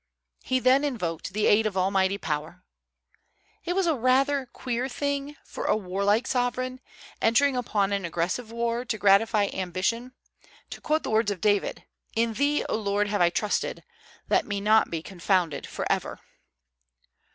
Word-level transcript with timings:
He 0.43 0.57
then 0.57 0.83
invoked 0.83 1.31
the 1.31 1.45
aid 1.45 1.67
of 1.67 1.77
Almighty 1.77 2.17
Power. 2.17 2.63
It 3.65 3.75
was 3.75 3.87
rather 3.87 4.39
a 4.39 4.45
queer 4.47 4.89
thing 4.89 5.35
for 5.45 5.65
a 5.65 5.77
warlike 5.77 6.25
sovereign, 6.25 6.81
entering 7.21 7.55
upon 7.55 7.91
an 7.93 8.03
aggressive 8.03 8.51
war 8.51 8.83
to 8.83 8.97
gratify 8.97 9.49
ambition, 9.53 10.13
to 10.71 10.81
quote 10.81 11.03
the 11.03 11.11
words 11.11 11.29
of 11.29 11.39
David: 11.39 11.83
"In 12.15 12.33
thee, 12.33 12.65
O 12.67 12.75
Lord, 12.77 13.09
have 13.09 13.21
I 13.21 13.29
trusted: 13.29 13.83
let 14.27 14.47
me 14.47 14.59
not 14.59 14.89
be 14.89 15.03
confounded 15.03 15.67
forever." 15.67 16.19